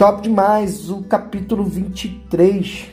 top 0.00 0.22
demais 0.22 0.88
o 0.88 1.02
capítulo 1.02 1.62
23 1.62 2.88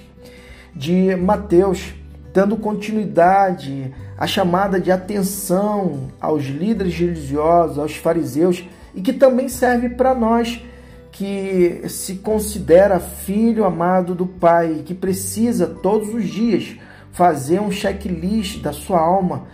de 0.76 1.15
Mateus, 1.15 1.94
dando 2.33 2.58
continuidade 2.58 3.96
à 4.18 4.28
chamada 4.28 4.78
de 4.78 4.92
atenção 4.92 6.12
aos 6.20 6.44
líderes 6.44 6.94
religiosos, 6.96 7.79
aos 7.79 7.96
fariseus, 7.96 8.62
e 8.94 9.01
que 9.01 9.13
também 9.13 9.47
serve 9.47 9.88
para 9.88 10.13
nós 10.13 10.62
que 11.10 11.83
se 11.88 12.15
considera 12.15 12.99
filho 12.99 13.63
amado 13.63 14.13
do 14.13 14.28
Pai, 14.28 14.83
que 14.85 14.94
precisa 14.94 15.65
todos 15.65 16.13
os 16.13 16.26
dias 16.26 16.76
fazer 17.13 17.62
um 17.62 17.71
checklist 17.71 18.62
da 18.62 18.73
sua 18.73 18.99
alma, 18.99 19.48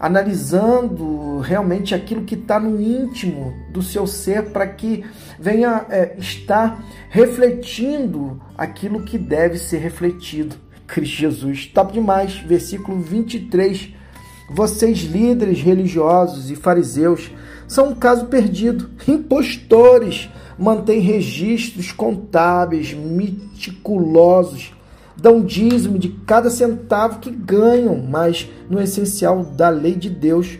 analisando 0.00 1.40
realmente 1.40 1.94
aquilo 1.94 2.24
que 2.24 2.34
está 2.34 2.58
no 2.58 2.80
íntimo 2.80 3.54
do 3.70 3.82
seu 3.82 4.06
ser, 4.06 4.50
para 4.50 4.66
que 4.66 5.04
venha 5.38 5.84
é, 5.90 6.16
estar 6.18 6.82
refletindo 7.10 8.40
aquilo 8.56 9.02
que 9.02 9.18
deve 9.18 9.58
ser 9.58 9.78
refletido. 9.78 10.56
Cristo 10.86 11.16
Jesus. 11.16 11.66
Top 11.66 11.92
demais, 11.92 12.36
versículo 12.36 12.98
23. 12.98 13.94
Vocês, 14.50 15.00
líderes 15.00 15.60
religiosos 15.60 16.50
e 16.50 16.56
fariseus, 16.56 17.30
são 17.68 17.90
um 17.90 17.94
caso 17.94 18.26
perdido. 18.26 18.90
Impostores 19.06 20.28
mantêm 20.58 21.00
registros 21.00 21.92
contábeis 21.92 22.92
meticulosos, 22.92 24.72
dão 25.20 25.42
dízimo 25.42 25.98
de 25.98 26.08
cada 26.08 26.50
centavo 26.50 27.18
que 27.20 27.30
ganham, 27.30 27.96
mas 27.96 28.48
no 28.68 28.80
essencial 28.80 29.44
da 29.44 29.68
lei 29.68 29.94
de 29.94 30.08
Deus, 30.08 30.58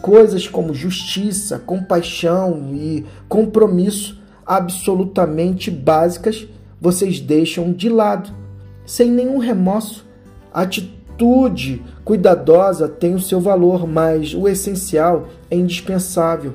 coisas 0.00 0.48
como 0.48 0.74
justiça, 0.74 1.58
compaixão 1.58 2.70
e 2.74 3.04
compromisso 3.28 4.20
absolutamente 4.46 5.70
básicas, 5.70 6.48
vocês 6.80 7.20
deixam 7.20 7.72
de 7.72 7.88
lado 7.88 8.30
sem 8.86 9.10
nenhum 9.10 9.38
remorso. 9.38 10.04
Atitude 10.52 11.82
cuidadosa 12.04 12.88
tem 12.88 13.14
o 13.14 13.20
seu 13.20 13.40
valor, 13.40 13.86
mas 13.86 14.34
o 14.34 14.48
essencial 14.48 15.28
é 15.50 15.56
indispensável. 15.56 16.54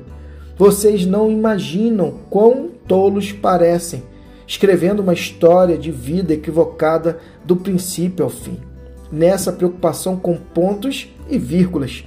Vocês 0.58 1.06
não 1.06 1.30
imaginam 1.30 2.14
quão 2.28 2.70
tolos 2.86 3.30
parecem, 3.30 4.02
escrevendo 4.46 5.00
uma 5.00 5.12
história 5.12 5.76
de 5.76 5.90
vida 5.90 6.34
equivocada 6.34 7.18
do 7.44 7.56
princípio 7.56 8.24
ao 8.24 8.30
fim, 8.30 8.58
nessa 9.10 9.52
preocupação 9.52 10.16
com 10.16 10.36
pontos 10.36 11.08
e 11.28 11.38
vírgulas. 11.38 12.04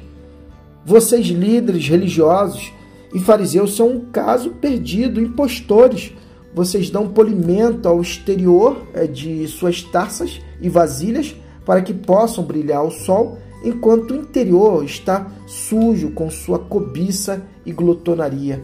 Vocês, 0.85 1.27
líderes 1.27 1.87
religiosos 1.87 2.71
e 3.13 3.19
fariseus, 3.19 3.75
são 3.75 3.89
um 3.89 4.05
caso 4.11 4.51
perdido, 4.51 5.21
impostores 5.21 6.13
vocês 6.53 6.89
dão 6.89 7.07
polimento 7.07 7.87
ao 7.87 8.01
exterior 8.01 8.87
é, 8.93 9.05
de 9.05 9.47
suas 9.47 9.83
taças 9.83 10.41
e 10.59 10.67
vasilhas 10.67 11.35
para 11.65 11.81
que 11.81 11.93
possam 11.93 12.43
brilhar 12.43 12.79
ao 12.79 12.89
sol, 12.89 13.37
enquanto 13.63 14.11
o 14.11 14.15
interior 14.15 14.83
está 14.83 15.31
sujo 15.45 16.11
com 16.11 16.29
sua 16.29 16.57
cobiça 16.57 17.43
e 17.65 17.71
glutonaria. 17.71 18.63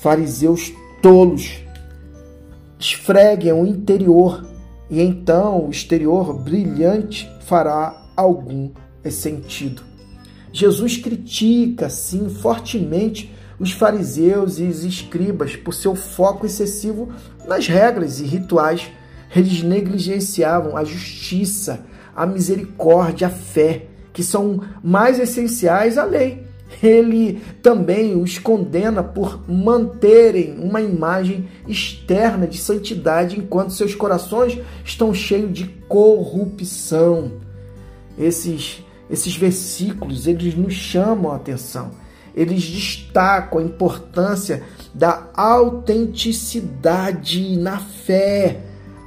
Fariseus 0.00 0.72
tolos, 1.02 1.60
esfreguem 2.80 3.52
o 3.52 3.66
interior 3.66 4.44
e 4.88 5.00
então 5.00 5.66
o 5.66 5.70
exterior 5.70 6.32
brilhante 6.32 7.30
fará 7.42 7.94
algum 8.16 8.70
sentido. 9.08 9.82
Jesus 10.52 10.96
critica, 10.96 11.88
sim, 11.88 12.28
fortemente 12.28 13.32
os 13.58 13.72
fariseus 13.72 14.58
e 14.58 14.64
os 14.64 14.82
escribas 14.82 15.54
por 15.54 15.74
seu 15.74 15.94
foco 15.94 16.46
excessivo 16.46 17.10
nas 17.46 17.68
regras 17.68 18.18
e 18.20 18.24
rituais. 18.24 18.90
Eles 19.36 19.62
negligenciavam 19.62 20.76
a 20.76 20.82
justiça, 20.82 21.84
a 22.16 22.26
misericórdia, 22.26 23.28
a 23.28 23.30
fé, 23.30 23.86
que 24.12 24.24
são 24.24 24.60
mais 24.82 25.20
essenciais 25.20 25.96
à 25.96 26.04
lei. 26.04 26.49
Ele 26.82 27.40
também 27.62 28.20
os 28.20 28.38
condena 28.38 29.02
por 29.02 29.42
manterem 29.48 30.56
uma 30.58 30.80
imagem 30.80 31.48
externa 31.66 32.46
de 32.46 32.58
santidade 32.58 33.38
enquanto 33.38 33.72
seus 33.72 33.94
corações 33.94 34.58
estão 34.84 35.12
cheios 35.12 35.52
de 35.52 35.66
corrupção. 35.88 37.32
Esses 38.18 38.84
esses 39.10 39.34
versículos, 39.34 40.28
eles 40.28 40.54
nos 40.54 40.72
chamam 40.72 41.32
a 41.32 41.36
atenção 41.36 41.90
eles 42.34 42.64
destacam 42.64 43.60
a 43.60 43.62
importância 43.62 44.64
da 44.94 45.28
autenticidade 45.34 47.56
na 47.56 47.78
fé, 47.78 48.60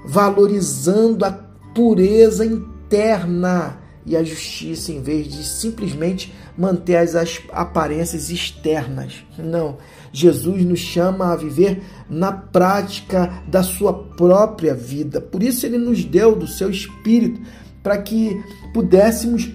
valorizando 0.06 1.26
a 1.26 1.32
pureza 1.74 2.46
interna 2.46 3.80
e 4.06 4.18
a 4.18 4.24
justiça 4.24 4.92
em 4.92 5.02
vez 5.02 5.28
de 5.28 5.44
simplesmente 5.44 6.34
manter 6.58 6.98
as 6.98 7.16
aparências 7.52 8.30
externas. 8.30 9.26
Não, 9.38 9.78
Jesus 10.12 10.64
nos 10.66 10.80
chama 10.80 11.32
a 11.32 11.36
viver 11.36 11.82
na 12.10 12.32
prática 12.32 13.42
da 13.48 13.64
sua 13.64 13.94
própria 13.94 14.76
vida. 14.76 15.22
Por 15.22 15.42
isso 15.42 15.66
ele 15.66 15.78
nos 15.78 16.04
deu 16.04 16.36
do 16.36 16.48
seu 16.48 16.70
espírito 16.70 17.42
para 17.82 17.98
que 17.98 18.42
pudéssemos 18.74 19.50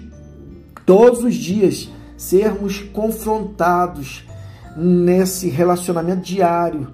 todos 0.85 1.23
os 1.23 1.35
dias 1.35 1.89
sermos 2.17 2.79
confrontados 2.79 4.25
nesse 4.75 5.49
relacionamento 5.49 6.21
diário, 6.21 6.93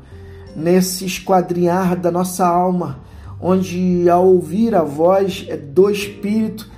nesse 0.56 1.06
esquadrinhar 1.06 2.00
da 2.00 2.12
nossa 2.12 2.46
alma, 2.46 3.00
onde 3.40 4.10
ao 4.10 4.26
ouvir 4.28 4.76
a 4.76 4.84
voz 4.84 5.48
do 5.74 5.90
Espírito 5.90 6.70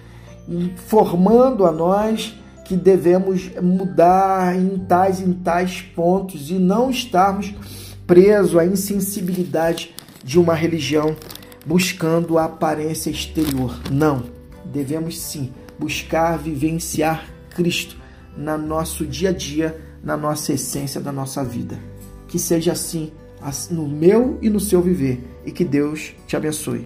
formando 0.75 1.66
a 1.66 1.72
nós 1.72 2.35
que 2.66 2.75
devemos 2.75 3.50
mudar 3.62 4.56
em 4.56 4.78
tais 4.80 5.22
em 5.22 5.34
tais 5.34 5.81
pontos 5.81 6.50
e 6.50 6.56
não 6.56 6.90
estarmos 6.90 7.53
presos 8.06 8.57
à 8.57 8.66
insensibilidade 8.66 9.96
de 10.24 10.40
uma 10.40 10.53
religião 10.53 11.16
buscando 11.66 12.38
a 12.38 12.46
aparência 12.46 13.09
exterior. 13.09 13.78
Não, 13.91 14.24
devemos 14.66 15.19
sim 15.19 15.52
buscar 15.80 16.38
vivenciar 16.38 17.28
Cristo 17.56 17.97
no 18.36 18.57
nosso 18.57 19.06
dia 19.06 19.30
a 19.30 19.34
dia, 19.34 19.80
na 20.03 20.16
nossa 20.16 20.53
essência 20.53 21.02
da 21.02 21.12
nossa 21.12 21.44
vida. 21.44 21.80
Que 22.28 22.38
seja 22.38 22.72
assim 22.72 23.12
no 23.69 23.88
meu 23.88 24.38
e 24.41 24.50
no 24.50 24.59
seu 24.59 24.81
viver 24.81 25.22
e 25.46 25.52
que 25.52 25.63
Deus 25.63 26.13
te 26.25 26.36
abençoe. 26.36 26.86